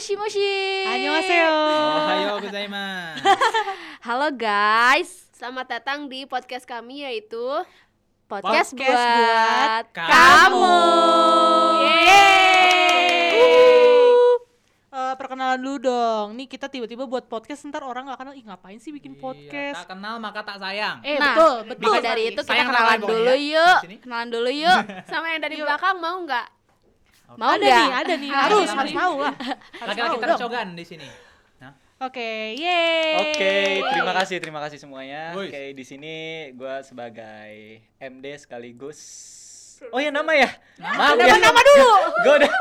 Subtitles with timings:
[0.00, 0.48] moshi moshi.
[0.88, 1.52] Annyeonghaseyo.
[2.00, 3.20] Ohayo gozaimasu.
[4.08, 7.36] Halo guys, Selamat datang di podcast kami yaitu
[8.24, 10.72] podcast, Podcast buat, buat kamu.
[14.90, 16.26] Eh, perkenalan dulu dong.
[16.32, 18.32] Nih kita tiba-tiba buat podcast ntar orang nggak kenal.
[18.32, 19.84] Ih ngapain sih bikin Iya, podcast?
[19.84, 21.04] tak kenal maka tak sayang.
[21.04, 21.92] Eh Nah, betul betul.
[21.92, 23.52] Maka dari itu kita kenalan kenal dulu pokoknya.
[23.52, 23.78] yuk.
[24.00, 24.80] Kenalan dulu yuk.
[25.04, 26.46] sama yang dari belakang mau nggak?
[27.38, 28.30] Mau ada nih, ada nih.
[28.48, 29.34] Harus, Harus tahu lah.
[29.38, 31.08] Harus Laki-laki tercogan di sini.
[31.60, 33.14] Nah, Oke, yeay.
[33.22, 33.54] Oke,
[33.92, 35.36] terima kasih, terima kasih semuanya.
[35.36, 36.14] Oke, di sini
[36.56, 38.98] gua sebagai MD sekaligus
[39.88, 40.48] Oh ya nama ya?
[40.76, 41.40] Maaf ya.
[41.40, 41.90] Nama dulu.
[42.24, 42.52] Gue udah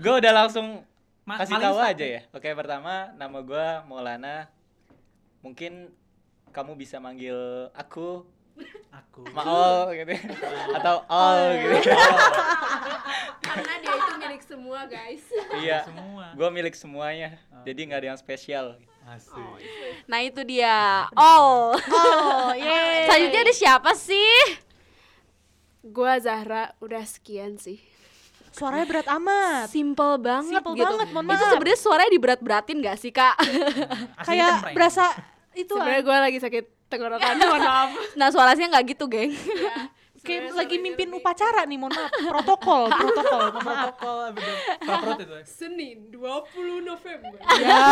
[0.00, 0.80] gue udah langsung
[1.28, 2.20] Ma- kasih tahu aja ya.
[2.32, 4.48] Oke, pertama nama gua Maulana.
[5.44, 5.92] Mungkin
[6.56, 8.24] kamu bisa manggil aku
[8.92, 9.22] aku.
[9.34, 10.22] Maol gitu ya.
[10.78, 11.90] atau Ol gitu.
[13.42, 15.24] Karena dia itu milik semua guys.
[15.58, 15.78] Iya.
[15.86, 16.26] Semua.
[16.36, 17.38] Gua milik semuanya.
[17.64, 18.66] Jadi nggak ada yang spesial.
[19.08, 19.40] Asik.
[20.04, 21.08] Nah itu dia.
[21.16, 21.72] Oh.
[21.72, 23.08] Oh, yeay.
[23.08, 24.60] Selanjutnya ada siapa sih?
[25.80, 27.80] Gua Zahra udah sekian sih.
[28.52, 29.72] Suaranya berat amat.
[29.72, 30.84] Simple banget Simple gitu.
[30.84, 31.52] banget, mohon Itu maaf.
[31.54, 33.36] sebenarnya suaranya diberat-beratin gak sih kak?
[34.26, 35.08] Kayak berasa
[35.56, 37.90] itu Sebenarnya gua lagi sakit tenggorokan, mohon maaf.
[38.18, 39.32] nah suaranya nggak gitu geng.
[40.26, 42.10] kayak lagi mimpin upacara nih, mohon maaf.
[42.10, 43.94] Protokol, protokol, mohon maaf.
[43.96, 45.36] protokol itu.
[45.46, 47.38] Senin 20 November.
[47.60, 47.84] Ya.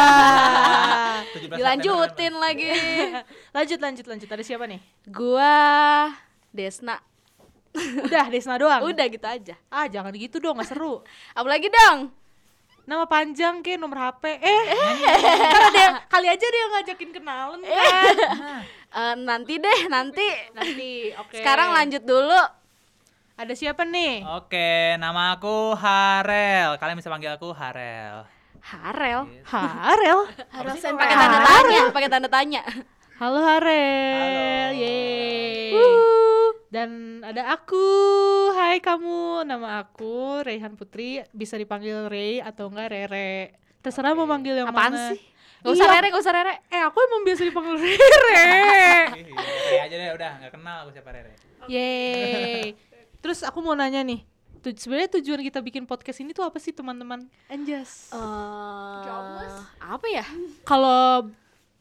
[1.32, 2.72] 17 Dilanjutin lagi.
[3.54, 4.28] lanjut, lanjut, lanjut.
[4.28, 4.80] Ada siapa nih?
[5.08, 5.54] Gua
[6.50, 6.98] Desna.
[7.76, 8.88] Udah, Desna doang.
[8.88, 9.54] Udah gitu aja.
[9.68, 11.04] Ah, jangan gitu dong, gak seru.
[11.36, 12.25] Apalagi dong?
[12.86, 14.38] Nama panjang ke nomor HP.
[14.38, 14.62] Eh,
[15.42, 17.74] ntar ada yang, kali aja dia ngajakin kenalan kan.
[18.96, 20.24] Eh, nanti deh, nanti.
[20.56, 21.36] Nanti, oke.
[21.36, 22.40] Sekarang lanjut dulu.
[23.36, 24.24] Ada siapa nih?
[24.24, 26.80] Oke, nama aku Harel.
[26.80, 28.24] Kalian bisa panggil aku Harel.
[28.64, 29.28] Harel.
[29.44, 30.20] Harel.
[30.48, 32.62] Harus sih Pakai tanda tanya, pakai tanda tanya.
[33.20, 34.16] Halo Harel.
[34.16, 34.80] Halo.
[34.80, 35.45] Yeay.
[36.76, 37.80] Dan ada aku.
[38.52, 41.24] Hai kamu, nama aku Rehan Putri.
[41.32, 43.56] Bisa dipanggil Rey atau enggak Rere.
[43.80, 45.08] Terserah mau manggil yang Apaan mana.
[45.08, 45.20] sih?
[45.64, 45.94] Gak usah Iya.
[45.96, 46.54] rere, gak usah rere.
[46.68, 47.96] Eh, aku emang biasa dipanggil Rere.
[49.08, 51.32] Rere aja deh udah, nggak kenal aku siapa Rere.
[51.64, 52.76] Yeay.
[53.18, 54.20] Terus aku mau nanya nih.
[54.60, 57.24] Tu- Sebenarnya tujuan kita bikin podcast ini tuh apa sih teman-teman?
[57.48, 58.12] Anjas.
[59.00, 59.56] Jobless.
[59.80, 60.28] apa ya?
[60.62, 61.32] Kalau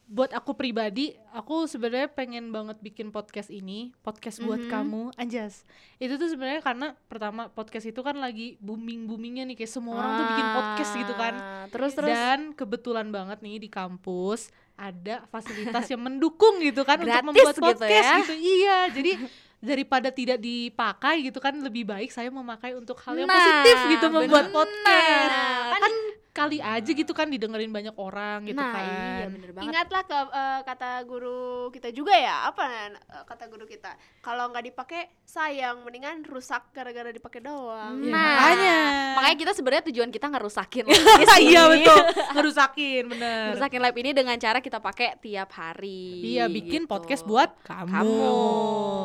[0.06, 4.70] buat aku pribadi, aku sebenarnya pengen banget bikin podcast ini, podcast buat Mhm.
[4.70, 5.66] kamu, Anjas.
[5.98, 10.12] Itu tuh sebenarnya karena pertama podcast itu kan lagi booming boomingnya nih, kayak semua orang
[10.14, 11.34] tuh bikin podcast gitu kan.
[11.36, 12.08] Ah, Terus terus.
[12.08, 17.52] Dan kebetulan banget nih di kampus ada fasilitas yang mendukung gitu kan untuk Gratis membuat
[17.52, 18.16] gitu podcast ya.
[18.22, 18.34] gitu.
[18.36, 19.12] Iya, jadi
[19.58, 24.06] daripada tidak dipakai gitu kan lebih baik saya memakai untuk hal yang Nah, positif gitu
[24.08, 24.54] membuat bener.
[24.54, 25.34] podcast.
[25.74, 25.94] Kan- Kan
[26.36, 29.24] kali aja gitu kan didengerin banyak orang gitu nah, kan.
[29.24, 29.68] iya bener banget.
[29.72, 33.96] Ingatlah ke eh, kata guru kita juga ya, apa eh, kata guru kita?
[34.20, 38.04] Kalau nggak dipakai sayang, mendingan rusak gara-gara dipakai doang.
[38.04, 38.78] Ya, Nah, makanya.
[39.16, 40.84] Makanya kita sebenarnya tujuan kita ngerusakin
[41.48, 42.00] Iya betul,
[42.36, 43.44] ngerusakin bener.
[43.56, 46.36] Ngerusakin live ini dengan cara kita pakai tiap hari.
[46.36, 46.92] Iya bikin gitu.
[46.92, 47.96] podcast buat kamu.
[47.96, 48.20] Kamu.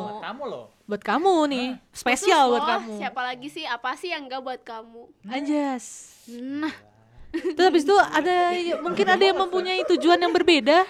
[0.03, 0.67] Buat kamu loh.
[0.83, 2.93] Buat kamu nih, spesial Khusus buat kamu.
[2.99, 3.63] Siapa lagi sih?
[3.63, 5.07] Apa sih yang nggak buat kamu?
[5.31, 6.11] Anjas.
[6.27, 6.90] Nah,
[7.31, 8.35] Terus habis itu ada
[8.77, 10.83] mungkin ada yang mempunyai tujuan yang berbeda.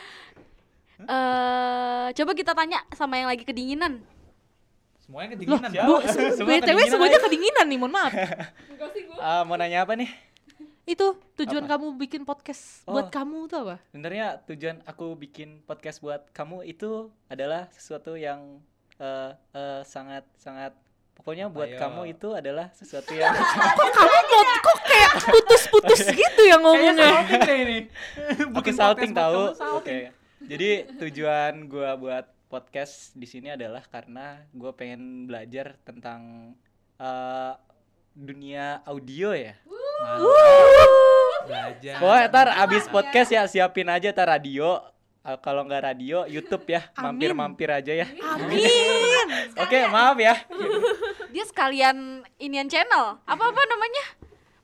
[1.02, 4.02] eh coba kita tanya sama yang lagi kedinginan.
[5.00, 5.69] Semuanya Loh, kedinginan.
[5.81, 6.07] bu, Siapa?
[6.07, 7.25] se- Semua BTW kedinginan semuanya aja.
[7.25, 8.12] kedinginan nih, mohon maaf.
[9.18, 10.09] Ah, mau nanya apa nih?
[10.84, 11.78] Itu tujuan Apa?
[11.78, 12.94] kamu bikin podcast Oh.
[12.94, 13.75] buat kamu tuh apa?
[13.88, 18.62] Sebenarnya tujuan aku bikin podcast buat kamu itu adalah sesuatu yang
[18.97, 20.73] eh, eh, sangat sangat
[21.13, 21.78] pokoknya buat Ayo.
[21.78, 23.29] kamu itu adalah sesuatu yang
[23.96, 24.78] Kamu mau kok
[25.19, 27.27] putus-putus gitu ya ngomongnya.
[28.55, 29.55] Oke salting tahu.
[29.77, 30.11] Oke.
[30.41, 36.53] Jadi tujuan gua buat podcast di sini adalah karena gua pengen belajar tentang
[36.99, 37.53] eh,
[38.16, 39.55] dunia audio ya.
[41.47, 41.96] Belajar.
[42.02, 44.81] Pokoknya ntar abis podcast ya siapin aja tar radio.
[45.22, 48.09] Eh, kalau nggak radio, YouTube ya, mampir-mampir aja ya.
[48.09, 48.66] Amin.
[49.53, 50.34] Oke, maaf ya.
[51.29, 53.22] Dia sekalian inian channel.
[53.29, 54.05] Apa-apa namanya?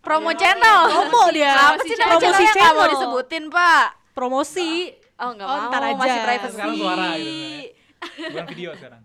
[0.07, 0.79] Promo channel.
[0.87, 1.51] Promo dia.
[1.51, 2.91] Apa sih nama Promosi nggak mau channel.
[2.95, 3.85] disebutin, Pak?
[4.15, 4.71] Promosi.
[5.17, 5.67] Oh, nggak Oh, mau.
[5.67, 5.97] ntar aja.
[5.97, 6.53] Masih privacy.
[6.55, 7.35] Sekarang suara gitu.
[8.31, 9.01] Bukan video sekarang.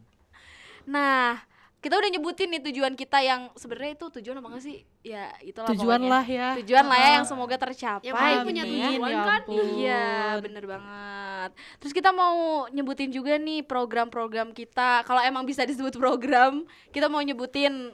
[0.85, 1.41] Nah,
[1.79, 4.79] kita udah nyebutin nih tujuan kita yang sebenarnya itu tujuan apa nggak sih?
[5.03, 6.13] Ya, itulah Tujuan pokoknya.
[6.13, 6.49] lah ya.
[6.63, 8.07] Tujuan lah ya yang semoga tercapai.
[8.07, 8.71] Yang penting punya ya.
[8.71, 9.41] tujuan ya kan?
[9.41, 9.67] ampun.
[9.75, 10.07] Iya,
[10.39, 11.51] bener banget.
[11.83, 12.37] Terus kita mau
[12.71, 15.03] nyebutin juga nih program-program kita.
[15.03, 16.63] Kalau emang bisa disebut program,
[16.95, 17.91] kita mau nyebutin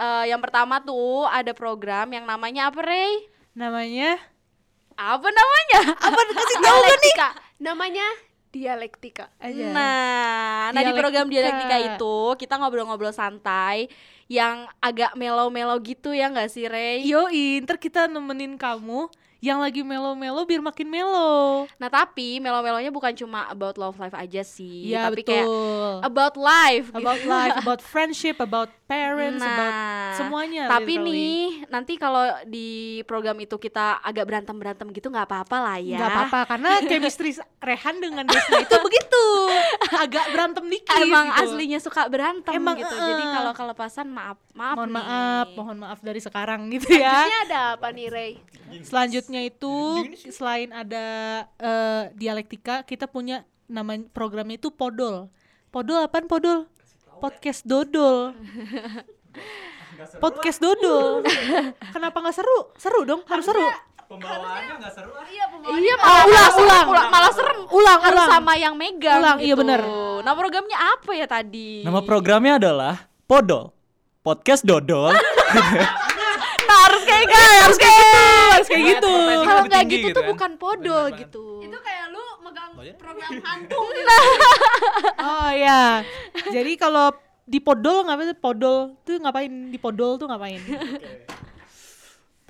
[0.00, 3.28] eh, yang pertama tuh ada program yang namanya apa, Rey?
[3.52, 4.16] Namanya
[4.92, 5.80] Apa namanya?
[5.96, 6.90] apa kasih tahu gak nih?
[6.90, 8.06] dialektika namanya
[8.50, 9.70] dialektika Aja.
[9.70, 11.70] Nah, nah di program Dialektika.
[11.70, 13.86] dialektika itu kita ngobrol-ngobrol santai
[14.26, 17.02] yang agak melo-melo gitu ya nggak sih Rey?
[17.02, 19.06] Yoi, ntar kita nemenin kamu
[19.38, 21.64] yang lagi melo-melo biar makin melo.
[21.76, 25.32] Nah tapi melo-melonya bukan cuma about love life aja sih, Iya tapi betul.
[25.32, 25.46] kayak
[26.02, 26.86] about life.
[26.88, 26.98] gitu.
[26.98, 30.66] about life, about friendship, about parents, about Nah, semuanya.
[30.66, 31.14] Tapi literally.
[31.14, 31.38] nih
[31.70, 32.68] nanti kalau di
[33.06, 35.94] program itu kita agak berantem berantem gitu nggak apa-apa lah ya.
[35.96, 39.24] nggak apa-apa karena chemistry Rehan dengan Desna itu begitu,
[39.94, 40.98] agak berantem dikit.
[40.98, 41.42] Emang gitu.
[41.46, 42.90] aslinya suka berantem Emang, gitu.
[42.90, 44.96] eh, Jadi kalau kelepasan maaf maaf Mohon nih.
[44.98, 47.22] maaf, mohon maaf dari sekarang gitu ya.
[47.22, 48.32] ini ada apa nih Ray
[48.80, 49.74] Selanjutnya itu
[50.28, 51.04] selain ada
[51.56, 55.30] eh, dialektika, kita punya nama programnya itu Podol.
[55.70, 56.66] Podol apaan Podol?
[57.20, 58.32] Podcast Dodol.
[60.16, 61.20] Podcast Dodol.
[61.92, 62.58] Kenapa nggak seru?
[62.74, 63.68] Seru dong, harus seru.
[64.10, 65.22] Pembawaannya nggak seru ah.
[65.22, 66.86] iya pembawaannya Iya, malah, ulang, malah serem, ulang.
[66.90, 67.58] ulang, malah serem.
[67.70, 68.30] Ulang, Harus ulang.
[68.34, 69.60] sama yang megang Ulang, iya gitu.
[69.62, 69.80] bener.
[70.20, 71.86] Nah, programnya apa ya tadi?
[71.86, 73.70] Nama programnya adalah Podol.
[74.20, 75.14] Podcast Dodol.
[75.14, 78.50] Nah, harus kayak gitu, harus kayak gitu.
[78.50, 79.12] Harus kayak gitu.
[79.46, 80.30] Kalau nggak gitu gitu tuh kan.
[80.34, 81.44] bukan podol gitu.
[81.60, 81.99] itu kayak
[82.82, 82.94] ya?
[82.96, 83.80] program hantu
[85.30, 86.04] Oh ya.
[86.48, 87.12] Jadi kalau
[87.44, 88.32] di Podol ngapain?
[88.38, 89.52] Podol tuh ngapain?
[89.70, 90.60] Di Podol tuh ngapain?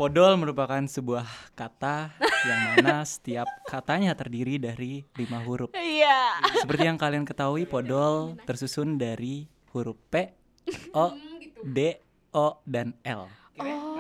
[0.01, 2.17] Podol merupakan sebuah kata
[2.49, 5.77] yang mana setiap katanya terdiri dari lima huruf.
[5.77, 6.41] Iya.
[6.65, 9.45] Seperti yang kalian ketahui, Podol tersusun dari
[9.77, 10.33] huruf P,
[10.97, 11.13] O,
[11.61, 12.01] D,
[12.33, 13.29] O, dan L.
[13.61, 14.00] Oh,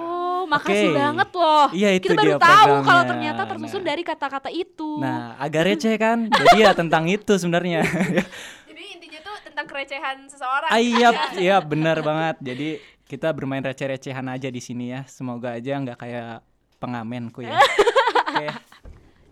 [0.50, 0.99] makasih Oke.
[0.99, 1.67] banget loh.
[1.70, 3.88] Iya, itu Kita baru dia tahu kalau ternyata tersusun Nah.
[3.88, 4.91] dari kata-kata itu.
[4.99, 6.26] Nah, agak receh kan?
[6.26, 7.87] Jadi ya tentang itu sebenarnya.
[8.69, 11.08] jadi intinya tuh tentang kerecehan seseorang Ah, iya,
[11.47, 12.37] iya benar banget.
[12.43, 12.69] Jadi
[13.06, 15.06] kita bermain receh-recehan aja di sini ya.
[15.06, 16.43] Semoga aja nggak kayak
[16.76, 17.55] pengamenku ya.
[18.35, 18.49] Oke.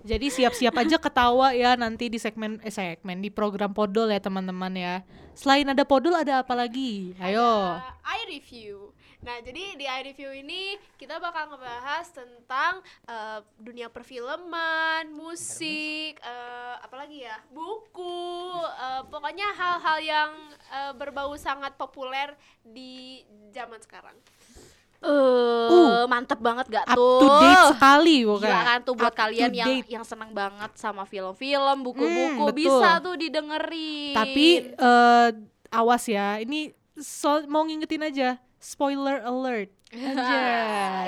[0.07, 4.73] Jadi siap-siap aja ketawa ya nanti di segmen eh segmen di program Podol ya teman-teman
[4.73, 4.95] ya.
[5.35, 7.13] Selain ada Podol ada apa lagi?
[7.19, 7.43] Ayo.
[7.43, 8.95] Uh, I review.
[9.19, 10.63] Nah, jadi di I review ini
[10.95, 19.99] kita bakal ngebahas tentang uh, dunia perfilman, musik, uh, apalagi ya, buku, uh, pokoknya hal-hal
[19.99, 20.31] yang
[20.71, 22.31] uh, berbau sangat populer
[22.63, 23.21] di
[23.51, 24.15] zaman sekarang.
[24.99, 27.23] Eh, mantep banget gak Up tuh?
[27.23, 28.63] to date sekali Gila pokoknya.
[28.67, 29.87] kan tuh buat Up kalian yang date.
[29.89, 32.59] yang senang banget sama film-film, buku-buku Hmm, betul.
[32.59, 34.15] bisa tuh didengerin.
[34.15, 35.29] Tapi eh,
[35.71, 39.71] awas ya, ini so- mau ngingetin aja spoiler alert.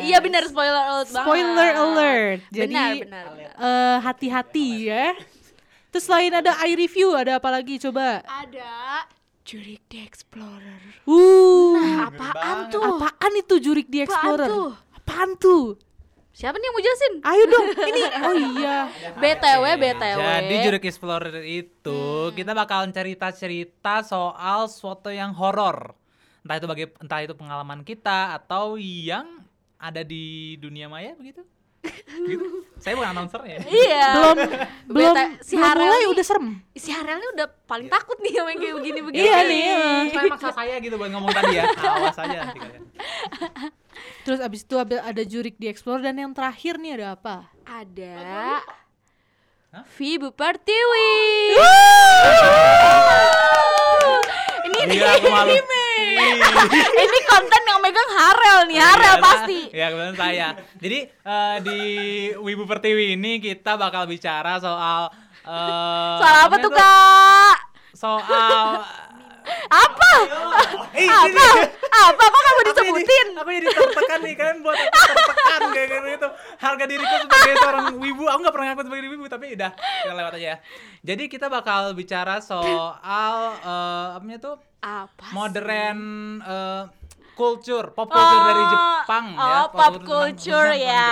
[0.01, 1.27] Iya benar spoiler alert banget.
[1.29, 2.41] Spoiler alert.
[2.49, 3.53] Jadi benar, benar, benar.
[3.53, 5.07] eh, hati-hati ya.
[5.91, 8.23] Terus selain ada i review ada apa lagi coba?
[8.25, 9.05] Ada
[9.43, 10.81] Jurik the Explorer.
[11.05, 12.81] Uh, Nah, apaan tuh?
[12.81, 14.49] apaan itu Jurik the Apaan Explorer?
[14.49, 14.71] tuh?
[14.95, 15.65] Apaan tuh?
[16.31, 17.13] Siapa nih yang mau jelasin?
[17.21, 18.77] Ayo dong, ini oh iya.
[19.13, 20.17] BTW, BTW.
[20.17, 22.01] Jadi Jurek Explorer itu
[22.33, 25.93] kita bakalan cerita-cerita soal sesuatu yang horor.
[26.41, 29.45] Entah itu bagi entah itu pengalaman kita atau yang
[29.81, 31.45] ada di dunia maya begitu.
[32.29, 32.45] gitu.
[32.77, 33.59] Saya bukan announcer ya.
[33.65, 34.07] Iya.
[34.13, 34.37] Belum
[34.93, 36.47] belum si belum Harel mulai udah serem.
[36.77, 39.25] Si Harel ini udah paling takut nih sama yang kayak begini-begini.
[39.25, 39.65] Iya nih.
[40.13, 41.65] Supaya maksa saya gitu buat ngomong tadi ya.
[41.73, 42.83] Awas aja nanti kalian.
[44.25, 47.37] Terus abis itu ada, ada Jurik di Explorer dan yang terakhir nih ada apa?
[47.65, 48.13] Ada
[49.71, 49.87] Hah?
[49.97, 51.11] Vibu Pertiwi.
[54.83, 54.99] ini
[55.31, 55.55] malu.
[57.05, 59.61] Ini konten yang megang Harel nih, Harel Iya, pasti.
[59.73, 60.49] Ya kebetulan saya.
[60.77, 61.81] Jadi eh, di
[62.37, 65.11] Wibu Pertiwi ini kita bakal bicara soal
[65.45, 67.57] eh, Soal apa tuh, Kak?
[67.95, 68.67] Soal
[69.71, 70.13] Apa?
[70.95, 71.47] Eh, Apa?
[71.91, 72.25] Apa?
[72.29, 73.27] Kok kamu disebutin?
[73.35, 75.20] Aku jadi tertekan nih kalian buat aku
[76.03, 76.29] kayak gitu.
[76.59, 80.33] Harga diriku sebagai seorang wibu, aku nggak pernah ngaku sebagai wibu tapi udah kita lewat
[80.37, 80.57] aja ya.
[81.01, 85.25] Jadi kita bakal bicara soal eh apanya tuh Apa?
[85.29, 85.33] sih?
[85.37, 85.99] modern
[86.41, 86.83] eh,
[87.41, 89.61] culture, pop culture dari Jepang oh, ya.
[89.73, 91.09] pop culture ya.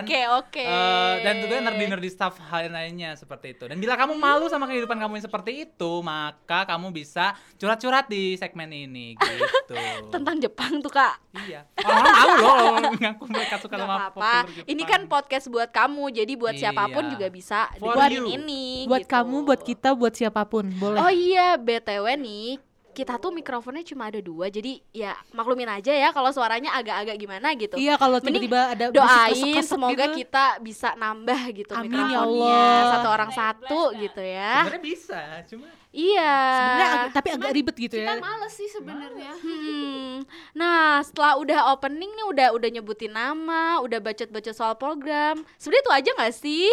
[0.00, 0.64] Oke, oke.
[0.64, 3.68] eh, dan juga nerdy-nerdy stuff hal lainnya seperti itu.
[3.68, 8.40] Dan bila kamu malu sama kehidupan kamu yang seperti itu, maka kamu bisa curhat-curhat di
[8.40, 9.76] segmen ini gitu.
[10.08, 11.20] Tentang Jepang tuh, Kak.
[11.44, 11.68] Iya.
[11.84, 12.56] Orang tahu loh
[12.96, 14.32] ngaku mereka suka Gak sama pop apa-apa.
[14.48, 16.72] culture Ini kan podcast buat kamu, jadi buat Iya.
[16.72, 17.68] siapa pun juga bisa
[18.16, 18.24] you.
[18.32, 18.88] ini.
[18.88, 19.12] Buat gitu.
[19.12, 20.98] kamu, buat kita, buat siapa pun boleh.
[21.02, 22.56] Oh iya, BTW nih,
[22.96, 27.52] kita tuh mikrofonnya cuma ada dua, jadi ya maklumin aja ya kalau suaranya agak-agak gimana
[27.52, 27.76] gitu.
[27.76, 30.16] Iya kalau Mending tiba-tiba ada Doain desek-desek semoga gitu.
[30.24, 32.80] kita bisa nambah gitu Amin mikrofonnya ya Allah.
[32.96, 34.64] satu orang satu gitu ya.
[34.64, 36.36] Sebenarnya bisa, cuma Iya.
[36.56, 38.20] Sebenarnya tapi agak ribet gitu kita ya.
[38.20, 40.24] males sih sebenarnya Hmm.
[40.52, 45.44] Nah, setelah udah opening nih udah udah nyebutin nama, udah bacot-bacot soal program.
[45.56, 46.68] Sebenarnya itu aja nggak sih?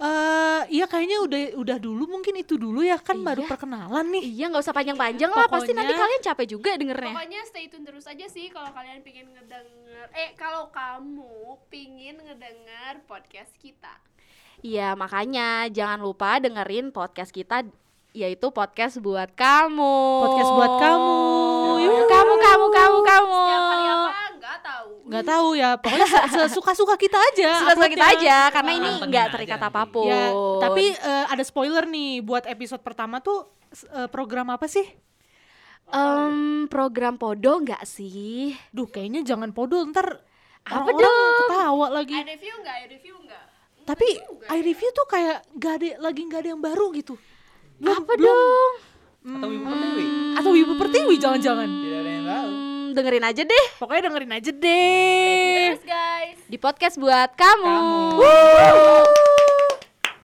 [0.00, 3.50] Eh, iya kayaknya udah udah dulu mungkin itu dulu ya kan baru Iya.
[3.52, 4.24] perkenalan nih.
[4.32, 5.44] Iya, nggak usah panjang-panjang lah.
[5.44, 7.12] Pasti nanti kalian capek juga dengernya.
[7.12, 11.28] Pokoknya stay tune terus aja sih kalau kalian pengen ngedenger Eh kalau kamu
[11.68, 13.92] pingin ngedenger podcast kita
[14.60, 17.64] Iya, makanya jangan lupa dengerin podcast kita
[18.10, 19.96] yaitu podcast buat kamu.
[20.20, 21.16] Podcast buat kamu.
[21.78, 23.38] Yuh, kamu kamu kamu kamu.
[23.38, 27.50] Setiap hari apa nggak tahu Nggak tahu ya, pokoknya se- sesuka-suka kita aja.
[27.58, 28.46] Suka-suka kita uploadnya.
[28.46, 30.06] aja karena ini nggak terikat apa pun.
[30.06, 30.30] Ya,
[30.62, 33.50] tapi eh, ada spoiler nih buat episode pertama tuh
[33.90, 34.86] eh, program apa sih?
[35.90, 38.54] Em, program podo nggak sih?
[38.70, 40.22] Duh, kayaknya jangan podol ntar
[40.62, 41.34] Apa dong?
[41.42, 42.14] ketawa lagi.
[42.14, 43.44] I review nggak I review nggak
[43.82, 44.08] Tapi
[44.46, 47.18] I review tuh kayak gak ada lagi nggak ada yang baru gitu.
[47.82, 48.30] Belum, Apa belum.
[48.30, 48.72] dong?
[49.20, 50.04] atau ibu pertiwi.
[50.32, 51.68] Atau Ibu Pertiwi jangan-jangan.
[51.68, 52.50] Tidak ada yang tahu
[53.00, 53.64] dengerin aja deh.
[53.80, 55.64] Pokoknya dengerin aja deh.
[55.72, 56.38] Terus guys.
[56.44, 57.80] Di podcast buat kamu.
[58.20, 59.29] kamu.